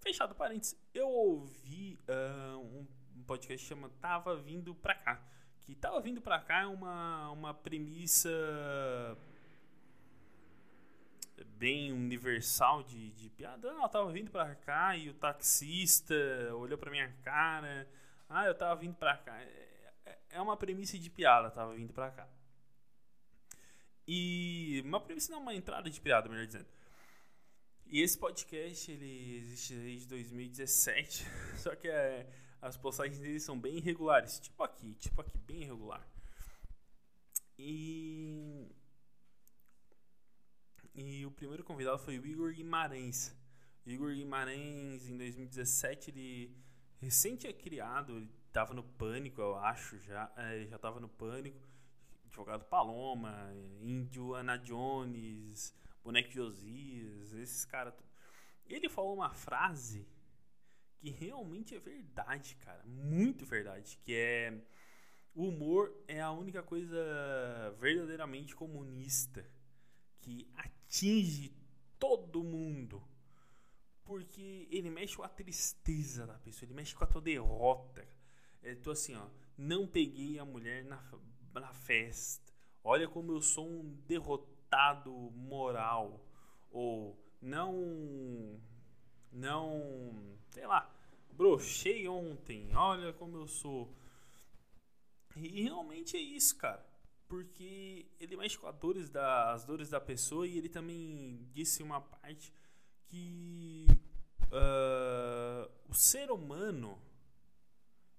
Fechado 0.00 0.34
parênteses, 0.34 0.76
eu 0.92 1.08
ouvi 1.08 1.98
uh, 2.08 2.58
um 2.58 3.22
podcast 3.24 3.62
que 3.62 3.68
chama 3.68 3.88
Tava 4.00 4.36
Vindo 4.36 4.74
Pra 4.74 4.94
Cá. 4.94 5.22
Que 5.60 5.74
Tava 5.76 6.00
Vindo 6.00 6.20
Pra 6.20 6.40
Cá 6.40 6.62
é 6.62 6.66
uma, 6.66 7.30
uma 7.30 7.54
premissa 7.54 8.28
bem 11.62 11.92
universal 11.92 12.82
de, 12.82 13.12
de 13.12 13.30
piada. 13.30 13.70
Ah, 13.70 13.84
eu 13.84 13.88
tava 13.88 14.10
vindo 14.10 14.32
pra 14.32 14.52
cá 14.56 14.96
e 14.96 15.08
o 15.08 15.14
taxista 15.14 16.12
olhou 16.56 16.76
pra 16.76 16.90
minha 16.90 17.08
cara. 17.22 17.88
Ah, 18.28 18.46
eu 18.46 18.54
tava 18.54 18.80
vindo 18.80 18.96
pra 18.96 19.16
cá. 19.16 19.40
É, 19.40 19.92
é, 20.04 20.18
é 20.30 20.40
uma 20.40 20.56
premissa 20.56 20.98
de 20.98 21.08
piada, 21.08 21.52
tava 21.52 21.72
vindo 21.72 21.92
pra 21.92 22.10
cá. 22.10 22.28
E 24.08 24.82
uma 24.84 25.00
premissa 25.00 25.30
não, 25.30 25.40
uma 25.40 25.54
entrada 25.54 25.88
de 25.88 26.00
piada, 26.00 26.28
melhor 26.28 26.46
dizendo. 26.46 26.66
E 27.86 28.00
esse 28.00 28.18
podcast 28.18 28.90
ele 28.90 29.36
existe 29.36 29.74
desde 29.76 30.08
2017, 30.08 31.24
só 31.62 31.76
que 31.76 31.86
é, 31.86 32.28
as 32.60 32.76
postagens 32.76 33.20
dele 33.20 33.38
são 33.38 33.56
bem 33.56 33.76
irregulares, 33.76 34.40
tipo 34.40 34.64
aqui, 34.64 34.96
tipo 34.96 35.20
aqui, 35.20 35.38
bem 35.38 35.62
irregular. 35.62 36.04
E 37.56 38.66
e 40.94 41.24
o 41.24 41.30
primeiro 41.30 41.64
convidado 41.64 41.98
foi 41.98 42.18
o 42.18 42.26
Igor 42.26 42.52
Guimarães. 42.52 43.34
O 43.86 43.90
Igor 43.90 44.14
Guimarães 44.14 45.08
em 45.08 45.16
2017 45.16 46.10
ele 46.10 46.56
recém 47.00 47.36
tinha 47.36 47.52
criado, 47.52 48.16
ele 48.16 48.30
estava 48.46 48.74
no 48.74 48.82
pânico, 48.82 49.40
eu 49.40 49.56
acho 49.56 49.98
já, 49.98 50.30
é, 50.36 50.66
já 50.66 50.76
estava 50.76 51.00
no 51.00 51.08
pânico 51.08 51.60
Advogado 52.26 52.64
Paloma, 52.64 53.52
Índio 53.82 54.34
Ana 54.34 54.56
Jones, 54.56 55.74
Boneco 56.02 56.30
Josias, 56.30 57.34
esses 57.34 57.64
caras. 57.66 57.92
Ele 58.66 58.88
falou 58.88 59.14
uma 59.14 59.34
frase 59.34 60.08
que 60.98 61.10
realmente 61.10 61.74
é 61.74 61.78
verdade, 61.78 62.56
cara. 62.56 62.82
Muito 62.84 63.44
verdade. 63.44 63.98
Que 64.02 64.14
é. 64.14 64.62
O 65.34 65.48
humor 65.48 65.94
é 66.08 66.20
a 66.20 66.30
única 66.30 66.62
coisa 66.62 66.96
verdadeiramente 67.78 68.54
comunista 68.54 69.44
que 70.22 70.48
atinge 70.56 71.54
todo 71.98 72.42
mundo. 72.42 73.02
Porque 74.04 74.66
ele 74.70 74.90
mexe 74.90 75.16
com 75.16 75.22
a 75.22 75.28
tristeza 75.28 76.26
da 76.26 76.38
pessoa, 76.38 76.66
ele 76.66 76.74
mexe 76.74 76.94
com 76.94 77.04
a 77.04 77.06
tua 77.06 77.20
derrota. 77.20 78.08
É, 78.62 78.74
tô 78.74 78.90
assim, 78.90 79.14
ó. 79.14 79.26
Não 79.56 79.86
peguei 79.86 80.38
a 80.38 80.44
mulher 80.44 80.84
na 80.84 80.98
na 81.60 81.72
festa. 81.72 82.52
Olha 82.82 83.08
como 83.08 83.32
eu 83.32 83.40
sou 83.40 83.68
um 83.68 83.94
derrotado 84.06 85.12
moral. 85.12 86.24
Ou 86.70 87.18
não. 87.40 88.60
Não. 89.30 90.36
Sei 90.50 90.66
lá. 90.66 90.90
Brochei 91.32 92.08
ontem. 92.08 92.74
Olha 92.74 93.12
como 93.12 93.36
eu 93.36 93.46
sou. 93.46 93.94
E 95.36 95.62
realmente 95.62 96.16
é 96.16 96.20
isso, 96.20 96.56
cara. 96.56 96.84
Porque 97.32 98.06
ele 98.20 98.36
mexe 98.36 98.58
com 98.58 98.66
as 98.66 98.76
dores 98.76 99.08
da, 99.08 99.52
as 99.54 99.64
dores 99.64 99.88
da 99.88 99.98
pessoa 99.98 100.46
e 100.46 100.58
ele 100.58 100.68
também 100.68 101.48
disse 101.50 101.82
uma 101.82 101.98
parte 101.98 102.52
que 103.06 103.86
uh, 104.48 105.72
o 105.88 105.94
ser 105.94 106.30
humano. 106.30 107.00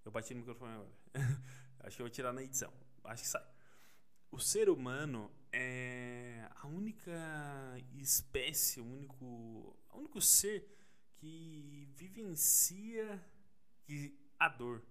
Eu 0.04 0.12
bati 0.12 0.34
no 0.34 0.40
microfone 0.40 0.74
agora. 0.74 0.90
Acho 1.82 1.96
que 1.96 2.02
eu 2.02 2.06
vou 2.08 2.10
tirar 2.10 2.34
na 2.34 2.42
edição 2.42 2.74
acho 3.04 3.24
que 3.24 3.30
sai. 3.30 3.46
O 4.32 4.40
ser 4.40 4.70
humano 4.70 5.32
é 5.52 6.48
a 6.56 6.68
única 6.68 7.12
espécie, 7.98 8.82
o 8.82 8.86
único, 8.86 9.26
o 9.26 9.98
único 9.98 10.20
ser 10.22 10.68
que 11.16 11.88
vivencia 11.96 13.24
a 14.40 14.50
dor. 14.50 14.84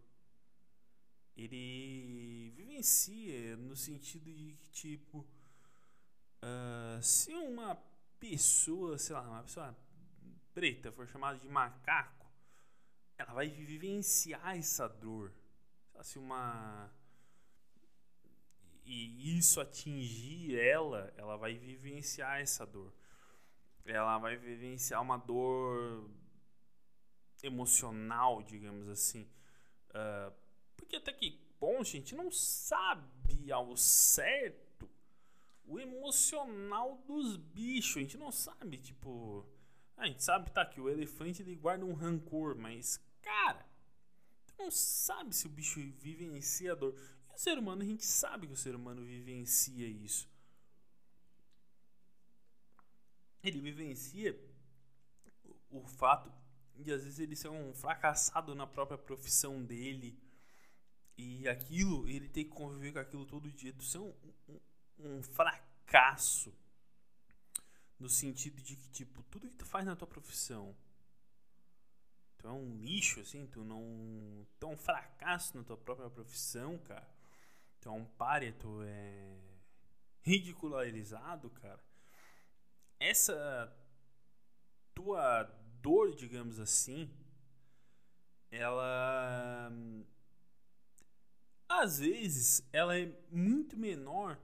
Ele 1.36 2.52
vivencia 2.54 3.31
no 3.72 3.76
sentido 3.76 4.30
de 4.30 4.54
que, 4.60 4.70
tipo, 4.70 5.20
uh, 6.42 7.02
se 7.02 7.32
uma 7.32 7.74
pessoa, 8.20 8.98
sei 8.98 9.16
lá, 9.16 9.22
uma 9.22 9.42
pessoa 9.42 9.74
preta 10.52 10.92
for 10.92 11.08
chamada 11.08 11.38
de 11.38 11.48
macaco, 11.48 12.30
ela 13.16 13.32
vai 13.32 13.48
vivenciar 13.48 14.58
essa 14.58 14.86
dor. 14.86 15.32
Se 16.02 16.18
uma 16.18 16.92
e 18.84 19.38
isso 19.38 19.58
atingir 19.58 20.58
ela, 20.58 21.10
ela 21.16 21.36
vai 21.38 21.54
vivenciar 21.54 22.40
essa 22.40 22.66
dor. 22.66 22.92
Ela 23.86 24.18
vai 24.18 24.36
vivenciar 24.36 25.00
uma 25.00 25.16
dor 25.16 26.10
emocional, 27.42 28.42
digamos 28.42 28.86
assim. 28.88 29.26
Uh, 29.90 30.32
porque 30.76 30.96
até 30.96 31.12
que 31.12 31.41
bom, 31.62 31.78
a 31.78 31.84
gente 31.84 32.16
não 32.16 32.28
sabe 32.28 33.52
ao 33.52 33.76
certo 33.76 34.90
o 35.64 35.78
emocional 35.78 36.96
dos 37.06 37.36
bichos. 37.36 37.98
A 37.98 38.00
gente 38.00 38.18
não 38.18 38.32
sabe, 38.32 38.78
tipo. 38.78 39.46
A 39.96 40.08
gente 40.08 40.24
sabe 40.24 40.50
tá, 40.50 40.66
que 40.66 40.80
o 40.80 40.88
elefante 40.88 41.40
ele 41.40 41.54
guarda 41.54 41.84
um 41.84 41.92
rancor, 41.92 42.56
mas, 42.58 43.00
cara, 43.20 43.64
não 44.58 44.72
sabe 44.72 45.36
se 45.36 45.46
o 45.46 45.50
bicho 45.50 45.78
vivencia 46.00 46.72
a 46.72 46.74
dor. 46.74 46.98
E 47.30 47.34
o 47.36 47.38
ser 47.38 47.56
humano, 47.56 47.82
a 47.82 47.84
gente 47.84 48.04
sabe 48.04 48.48
que 48.48 48.52
o 48.52 48.56
ser 48.56 48.74
humano 48.74 49.04
vivencia 49.04 49.86
isso. 49.86 50.28
Ele 53.44 53.60
vivencia 53.60 54.36
o 55.70 55.86
fato 55.86 56.32
de 56.74 56.92
às 56.92 57.04
vezes 57.04 57.20
ele 57.20 57.36
ser 57.36 57.48
um 57.48 57.72
fracassado 57.72 58.52
na 58.52 58.66
própria 58.66 58.98
profissão 58.98 59.62
dele 59.62 60.18
e 61.16 61.48
aquilo, 61.48 62.08
ele 62.08 62.28
tem 62.28 62.44
que 62.44 62.50
conviver 62.50 62.92
com 62.92 62.98
aquilo 62.98 63.26
todo 63.26 63.50
dia. 63.52 63.72
Tu 63.72 63.84
ser 63.84 63.98
um, 63.98 64.14
um, 64.48 64.60
um 64.98 65.22
fracasso 65.22 66.54
no 67.98 68.08
sentido 68.08 68.60
de 68.62 68.76
que, 68.76 68.88
tipo, 68.90 69.22
tudo 69.24 69.48
que 69.48 69.56
tu 69.56 69.64
faz 69.64 69.86
na 69.86 69.94
tua 69.94 70.08
profissão 70.08 70.74
tu 72.42 72.48
é 72.48 72.52
um 72.52 72.76
lixo, 72.76 73.20
assim, 73.20 73.46
tu 73.46 73.64
não. 73.64 74.46
Tu 74.58 74.66
é 74.66 74.68
um 74.68 74.76
fracasso 74.76 75.56
na 75.56 75.62
tua 75.62 75.76
própria 75.76 76.10
profissão, 76.10 76.76
cara. 76.78 77.08
Tu 77.80 77.88
é 77.88 77.92
um 77.92 78.04
párea, 78.04 78.52
tu 78.52 78.82
é 78.82 79.38
ridicularizado, 80.22 81.48
cara. 81.50 81.80
Essa 82.98 83.72
tua 84.94 85.44
dor, 85.80 86.14
digamos 86.14 86.58
assim, 86.58 87.10
ela 88.50 89.72
às 91.80 91.98
vezes 91.98 92.66
ela 92.72 92.98
é 92.98 93.12
muito 93.30 93.76
menor 93.76 94.38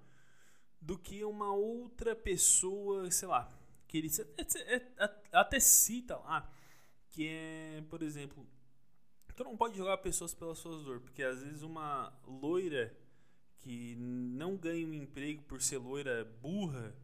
do 0.80 0.98
que 0.98 1.24
uma 1.24 1.52
outra 1.52 2.14
pessoa, 2.14 3.10
sei 3.10 3.28
lá, 3.28 3.52
que 3.86 3.98
ele 3.98 4.08
até 5.32 5.60
cita 5.60 6.16
lá 6.16 6.50
que 7.10 7.26
é, 7.28 7.82
por 7.88 8.02
exemplo, 8.02 8.46
tu 9.34 9.44
não 9.44 9.56
pode 9.56 9.76
jogar 9.76 9.98
pessoas 9.98 10.34
pelas 10.34 10.58
suas 10.58 10.84
dores, 10.84 11.02
porque 11.02 11.22
às 11.22 11.42
vezes 11.42 11.62
uma 11.62 12.12
loira 12.26 12.94
que 13.58 13.96
não 13.96 14.56
ganha 14.56 14.86
um 14.86 14.94
emprego 14.94 15.42
por 15.42 15.60
ser 15.60 15.78
loira 15.78 16.24
burra, 16.40 16.94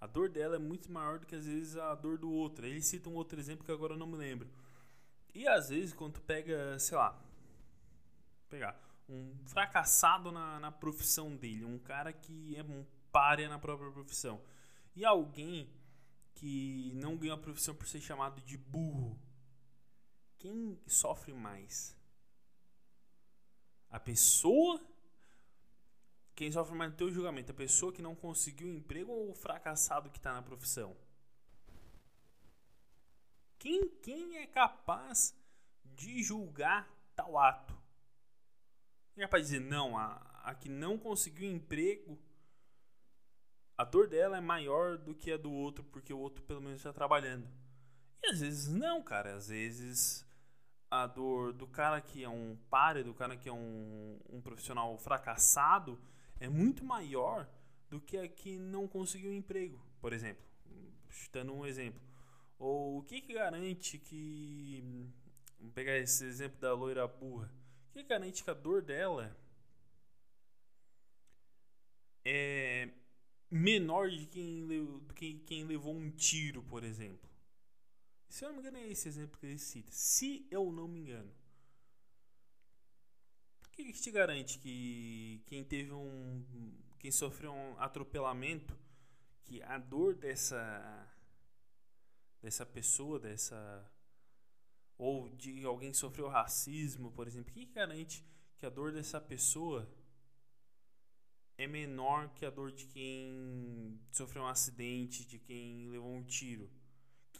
a 0.00 0.06
dor 0.06 0.28
dela 0.28 0.56
é 0.56 0.58
muito 0.58 0.90
maior 0.90 1.18
do 1.18 1.26
que 1.26 1.34
às 1.34 1.46
vezes 1.46 1.76
a 1.76 1.94
dor 1.94 2.18
do 2.18 2.30
outro. 2.30 2.66
Ele 2.66 2.82
cita 2.82 3.08
um 3.08 3.14
outro 3.14 3.38
exemplo 3.38 3.64
que 3.64 3.72
agora 3.72 3.94
eu 3.94 3.98
não 3.98 4.06
me 4.06 4.16
lembro. 4.16 4.50
E 5.34 5.46
às 5.46 5.70
vezes 5.70 5.94
quando 5.94 6.14
tu 6.14 6.22
pega, 6.22 6.78
sei 6.78 6.98
lá, 6.98 7.18
pegar 8.50 8.91
um 9.08 9.36
fracassado 9.46 10.30
na, 10.30 10.58
na 10.60 10.72
profissão 10.72 11.36
dele, 11.36 11.64
um 11.64 11.78
cara 11.78 12.12
que 12.12 12.56
é 12.56 12.62
um 12.62 12.84
párea 13.10 13.48
na 13.48 13.58
própria 13.58 13.90
profissão, 13.90 14.40
e 14.94 15.04
alguém 15.04 15.70
que 16.34 16.92
não 16.94 17.16
ganha 17.16 17.34
a 17.34 17.38
profissão 17.38 17.74
por 17.74 17.86
ser 17.86 18.00
chamado 18.00 18.40
de 18.40 18.56
burro, 18.56 19.18
quem 20.38 20.80
sofre 20.86 21.32
mais? 21.32 21.96
A 23.88 24.00
pessoa? 24.00 24.80
Quem 26.34 26.50
sofre 26.50 26.74
mais 26.74 26.90
no 26.90 26.96
teu 26.96 27.12
julgamento? 27.12 27.52
A 27.52 27.54
pessoa 27.54 27.92
que 27.92 28.02
não 28.02 28.14
conseguiu 28.14 28.68
emprego 28.68 29.12
ou 29.12 29.30
o 29.30 29.34
fracassado 29.34 30.10
que 30.10 30.18
está 30.18 30.32
na 30.32 30.42
profissão? 30.42 30.96
Quem, 33.58 33.88
quem 34.02 34.38
é 34.38 34.46
capaz 34.46 35.38
de 35.84 36.22
julgar 36.22 36.90
tal 37.14 37.38
ato? 37.38 37.81
Quem 39.14 39.22
é 39.22 39.26
capaz 39.26 39.48
de 39.48 39.58
dizer, 39.58 39.70
não, 39.70 39.96
a, 39.96 40.14
a 40.42 40.54
que 40.54 40.68
não 40.68 40.96
conseguiu 40.96 41.50
emprego, 41.50 42.18
a 43.76 43.84
dor 43.84 44.08
dela 44.08 44.38
é 44.38 44.40
maior 44.40 44.96
do 44.96 45.14
que 45.14 45.32
a 45.32 45.36
do 45.36 45.50
outro, 45.50 45.84
porque 45.84 46.12
o 46.12 46.18
outro 46.18 46.42
pelo 46.44 46.60
menos 46.60 46.78
está 46.78 46.92
trabalhando. 46.92 47.48
E 48.22 48.28
às 48.28 48.40
vezes 48.40 48.68
não, 48.68 49.02
cara. 49.02 49.34
Às 49.34 49.48
vezes 49.48 50.24
a 50.90 51.06
dor 51.06 51.52
do 51.52 51.66
cara 51.66 52.00
que 52.00 52.22
é 52.22 52.28
um 52.28 52.56
páreo, 52.68 53.04
do 53.04 53.14
cara 53.14 53.36
que 53.36 53.48
é 53.48 53.52
um, 53.52 54.18
um 54.28 54.40
profissional 54.40 54.96
fracassado, 54.98 55.98
é 56.38 56.48
muito 56.48 56.84
maior 56.84 57.48
do 57.88 58.00
que 58.00 58.18
a 58.18 58.28
que 58.28 58.58
não 58.58 58.86
conseguiu 58.86 59.32
emprego, 59.32 59.80
por 60.00 60.12
exemplo. 60.12 60.44
Dando 61.32 61.54
um 61.54 61.64
exemplo. 61.66 62.00
Ou 62.58 62.98
o 62.98 63.02
que, 63.02 63.20
que 63.20 63.34
garante 63.34 63.98
que. 63.98 64.82
Vamos 65.58 65.74
pegar 65.74 65.96
esse 65.96 66.24
exemplo 66.24 66.60
da 66.60 66.74
loira 66.74 67.06
burra. 67.06 67.50
Que 67.92 68.02
garante 68.02 68.42
que 68.42 68.50
a 68.50 68.54
dor 68.54 68.82
dela 68.82 69.36
é 72.24 72.88
menor 73.50 74.08
de 74.08 74.24
quem, 74.26 74.66
do 74.66 75.14
que 75.14 75.40
quem 75.40 75.64
levou 75.64 75.94
um 75.94 76.10
tiro, 76.10 76.62
por 76.62 76.82
exemplo? 76.82 77.30
Se 78.30 78.44
eu 78.44 78.48
não 78.48 78.54
me 78.56 78.60
engano, 78.62 78.78
é 78.78 78.88
esse 78.88 79.06
exemplo 79.08 79.38
que 79.38 79.44
ele 79.44 79.58
cita. 79.58 79.92
Se 79.92 80.46
eu 80.50 80.72
não 80.72 80.88
me 80.88 81.00
engano. 81.00 81.30
O 83.66 83.70
que, 83.72 83.84
que 83.84 83.92
te 83.92 84.10
garante 84.10 84.58
que 84.58 85.42
quem 85.46 85.62
teve 85.62 85.92
um. 85.92 86.74
quem 86.98 87.10
sofreu 87.10 87.52
um 87.52 87.78
atropelamento, 87.78 88.74
que 89.44 89.62
a 89.62 89.76
dor 89.76 90.14
dessa. 90.14 91.06
dessa 92.40 92.64
pessoa, 92.64 93.18
dessa. 93.18 93.91
Ou 95.02 95.28
de 95.30 95.64
alguém 95.64 95.90
que 95.90 95.96
sofreu 95.96 96.28
racismo, 96.28 97.10
por 97.12 97.26
exemplo, 97.26 97.50
o 97.50 97.54
que, 97.54 97.66
que 97.66 97.72
garante 97.72 98.24
que 98.56 98.66
a 98.66 98.70
dor 98.70 98.92
dessa 98.92 99.20
pessoa 99.20 99.88
é 101.58 101.66
menor 101.66 102.32
que 102.34 102.46
a 102.46 102.50
dor 102.50 102.72
de 102.72 102.86
quem 102.86 104.00
sofreu 104.10 104.42
um 104.42 104.46
acidente, 104.46 105.26
de 105.26 105.38
quem 105.38 105.88
levou 105.88 106.14
um 106.14 106.22
tiro? 106.22 106.70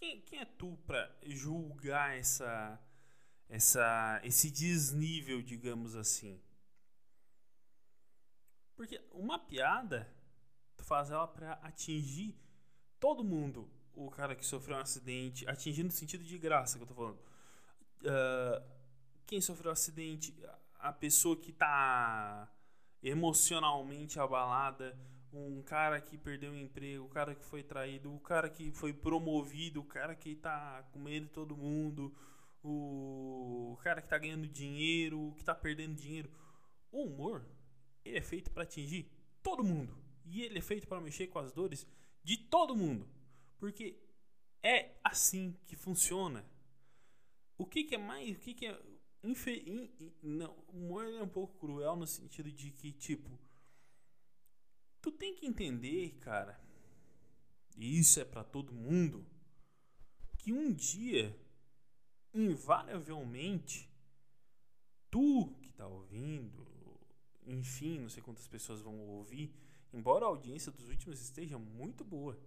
quem, 0.02 0.20
quem 0.22 0.40
é 0.40 0.44
tu 0.44 0.76
para 0.84 1.16
julgar 1.24 2.18
essa, 2.18 2.80
essa, 3.48 4.20
esse 4.24 4.50
desnível, 4.50 5.40
digamos 5.40 5.94
assim? 5.94 6.42
Porque 8.74 9.00
uma 9.12 9.38
piada, 9.38 10.12
tu 10.76 10.82
faz 10.82 11.08
ela 11.12 11.28
para 11.28 11.52
atingir 11.62 12.36
todo 12.98 13.22
mundo. 13.22 13.70
O 13.94 14.10
cara 14.10 14.34
que 14.34 14.44
sofreu 14.44 14.76
um 14.76 14.80
acidente, 14.80 15.46
atingir 15.46 15.84
no 15.84 15.90
sentido 15.92 16.24
de 16.24 16.36
graça 16.36 16.78
que 16.78 16.82
eu 16.82 16.88
tô 16.88 16.94
falando. 16.94 17.22
Uh, 18.02 18.62
quem 19.26 19.40
sofreu 19.40 19.70
um 19.70 19.72
acidente, 19.72 20.34
a 20.78 20.92
pessoa 20.92 21.36
que 21.36 21.52
tá 21.52 22.52
emocionalmente 23.02 24.18
abalada, 24.18 24.98
um 25.32 25.62
cara 25.62 26.00
que 26.00 26.18
perdeu 26.18 26.52
o 26.52 26.56
emprego, 26.58 27.04
o 27.04 27.08
cara 27.08 27.34
que 27.34 27.44
foi 27.44 27.62
traído, 27.62 28.14
o 28.14 28.20
cara 28.20 28.50
que 28.50 28.70
foi 28.72 28.92
promovido, 28.92 29.80
o 29.80 29.84
cara 29.84 30.14
que 30.14 30.34
tá 30.34 30.82
com 30.92 30.98
medo 30.98 31.26
de 31.26 31.32
todo 31.32 31.56
mundo, 31.56 32.14
o 32.62 33.78
cara 33.82 34.02
que 34.02 34.08
tá 34.08 34.18
ganhando 34.18 34.46
dinheiro, 34.46 35.28
o 35.28 35.34
que 35.34 35.44
tá 35.44 35.54
perdendo 35.54 35.94
dinheiro. 35.94 36.30
O 36.90 37.04
humor, 37.04 37.44
ele 38.04 38.18
é 38.18 38.22
feito 38.22 38.50
para 38.50 38.64
atingir 38.64 39.10
todo 39.42 39.64
mundo. 39.64 39.96
E 40.24 40.42
ele 40.42 40.58
é 40.58 40.62
feito 40.62 40.86
para 40.86 41.00
mexer 41.00 41.26
com 41.28 41.38
as 41.38 41.52
dores 41.52 41.86
de 42.22 42.36
todo 42.36 42.76
mundo. 42.76 43.08
Porque 43.58 43.98
é 44.62 44.90
assim 45.02 45.56
que 45.66 45.74
funciona. 45.74 46.44
O 47.62 47.66
que, 47.66 47.84
que 47.84 47.94
é 47.94 47.98
mais. 47.98 48.36
O 48.36 48.40
que, 48.40 48.54
que 48.54 48.66
é. 48.66 48.82
In, 49.22 49.34
in, 49.66 49.90
não, 50.20 50.52
o 50.68 50.78
humor 50.78 51.06
é 51.06 51.22
um 51.22 51.28
pouco 51.28 51.56
cruel 51.58 51.94
no 51.94 52.06
sentido 52.06 52.50
de 52.50 52.72
que, 52.72 52.90
tipo 52.90 53.38
Tu 55.00 55.10
tem 55.10 55.34
que 55.34 55.46
entender, 55.46 56.10
cara, 56.20 56.60
e 57.76 57.98
isso 57.98 58.20
é 58.20 58.24
para 58.24 58.44
todo 58.44 58.72
mundo, 58.72 59.26
que 60.38 60.52
um 60.52 60.72
dia, 60.72 61.36
invariavelmente, 62.32 63.90
tu 65.10 65.56
que 65.60 65.72
tá 65.72 65.88
ouvindo, 65.88 66.64
enfim, 67.44 67.98
não 67.98 68.08
sei 68.08 68.22
quantas 68.22 68.46
pessoas 68.46 68.80
vão 68.80 68.96
ouvir, 69.08 69.52
embora 69.92 70.24
a 70.24 70.28
audiência 70.28 70.70
dos 70.70 70.88
últimos 70.88 71.20
esteja 71.20 71.58
muito 71.58 72.04
boa. 72.04 72.38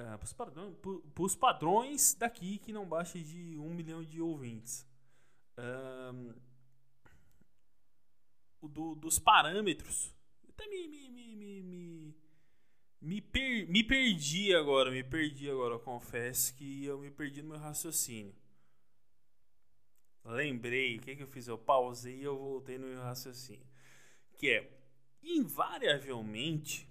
Uh, 0.00 1.10
para 1.12 1.22
os 1.22 1.34
padrões 1.34 2.14
daqui 2.14 2.58
que 2.58 2.72
não 2.72 2.88
baixa 2.88 3.18
de 3.18 3.58
um 3.58 3.74
milhão 3.74 4.02
de 4.02 4.20
ouvintes. 4.20 4.86
Uh, 5.58 6.34
do, 8.62 8.94
dos 8.94 9.18
parâmetros 9.18 10.14
até 10.60 10.66
me. 10.68 10.88
Me, 10.88 11.10
me, 11.10 11.36
me, 11.36 11.62
me, 11.62 12.14
me, 13.00 13.20
per, 13.20 13.66
me 13.68 13.82
perdi 13.82 14.54
agora, 14.54 14.90
me 14.90 15.02
perdi 15.02 15.50
agora. 15.50 15.74
Eu 15.74 15.80
confesso 15.80 16.54
que 16.54 16.84
eu 16.84 16.98
me 16.98 17.10
perdi 17.10 17.42
no 17.42 17.50
meu 17.50 17.58
raciocínio. 17.58 18.34
Lembrei, 20.24 20.98
o 20.98 21.00
que, 21.00 21.16
que 21.16 21.22
eu 21.22 21.26
fiz? 21.26 21.48
Eu 21.48 21.56
pausei 21.56 22.16
e 22.16 22.24
eu 22.24 22.36
voltei 22.36 22.76
no 22.78 22.86
meu 22.86 23.00
raciocínio. 23.00 23.66
Que 24.36 24.50
é, 24.50 24.70
invariavelmente, 25.22 26.86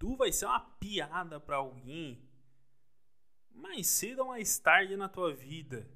tu 0.00 0.16
vai 0.16 0.32
ser 0.32 0.46
uma 0.46 0.58
piada 0.58 1.38
para 1.38 1.56
alguém 1.56 2.26
mais 3.50 3.86
cedo 3.86 4.20
ou 4.20 4.28
mais 4.28 4.58
tarde 4.58 4.96
na 4.96 5.10
tua 5.10 5.34
vida. 5.34 5.86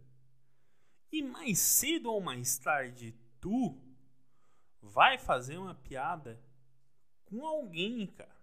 E 1.10 1.22
mais 1.22 1.58
cedo 1.58 2.12
ou 2.12 2.20
mais 2.20 2.58
tarde, 2.58 3.16
tu 3.40 3.80
vai 4.82 5.16
fazer 5.16 5.56
uma 5.56 5.74
piada 5.74 6.38
com 7.24 7.46
alguém, 7.46 8.06
cara. 8.06 8.36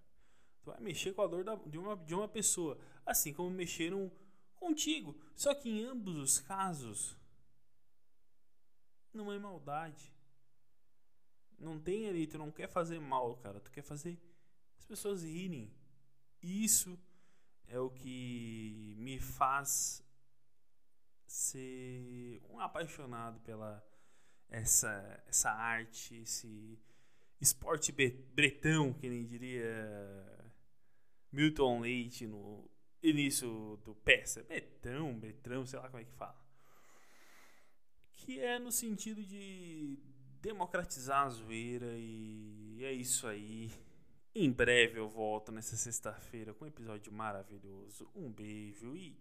Tu 0.64 0.72
vai 0.72 0.80
mexer 0.80 1.14
com 1.14 1.22
a 1.22 1.28
dor 1.28 1.44
da, 1.44 1.54
de, 1.56 1.78
uma, 1.78 1.96
de 1.96 2.16
uma 2.16 2.28
pessoa. 2.28 2.80
Assim 3.06 3.32
como 3.32 3.52
mexeram 3.52 4.12
contigo. 4.56 5.16
Só 5.36 5.54
que 5.54 5.70
em 5.70 5.84
ambos 5.84 6.18
os 6.18 6.40
casos, 6.40 7.16
não 9.14 9.32
é 9.32 9.38
maldade. 9.38 10.12
Não 11.60 11.80
tem 11.80 12.10
ali, 12.10 12.26
tu 12.26 12.40
não 12.40 12.50
quer 12.50 12.68
fazer 12.68 13.00
mal, 13.00 13.38
cara. 13.38 13.60
Tu 13.60 13.70
quer 13.70 13.84
fazer 13.84 14.20
as 14.82 14.86
pessoas 14.86 15.24
rirem. 15.24 15.72
Isso 16.42 17.00
é 17.68 17.80
o 17.80 17.90
que 17.90 18.96
me 18.98 19.20
faz 19.20 20.04
ser 21.28 22.42
um 22.50 22.60
apaixonado 22.60 23.40
pela 23.42 23.86
essa, 24.50 25.24
essa 25.28 25.52
arte, 25.52 26.16
esse 26.16 26.78
esporte 27.40 27.92
bretão, 27.92 28.92
que 28.92 29.08
nem 29.08 29.26
diria 29.26 30.52
Milton 31.32 31.80
Leite 31.80 32.28
no 32.28 32.70
início 33.04 33.80
do 33.86 33.96
peça. 33.96 34.44
Betão, 34.44 35.18
Betrão, 35.18 35.66
sei 35.66 35.80
lá 35.80 35.88
como 35.90 36.02
é 36.02 36.06
que 36.06 36.12
fala. 36.14 36.44
Que 38.14 38.40
é 38.40 38.60
no 38.60 38.72
sentido 38.72 39.24
de 39.24 39.98
democratizar 40.42 41.26
a 41.28 41.30
zoeira 41.30 41.94
e 41.98 42.84
é 42.84 42.92
isso 42.92 43.28
aí. 43.28 43.72
Em 44.34 44.50
breve 44.50 44.98
eu 44.98 45.10
volto 45.10 45.52
nessa 45.52 45.76
sexta-feira 45.76 46.54
com 46.54 46.64
um 46.64 46.68
episódio 46.68 47.12
maravilhoso. 47.12 48.10
Um 48.16 48.32
beijo 48.32 48.96
e 48.96 49.14